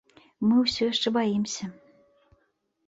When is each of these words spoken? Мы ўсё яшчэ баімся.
Мы 0.47 0.55
ўсё 0.61 0.81
яшчэ 0.93 1.13
баімся. 1.19 1.65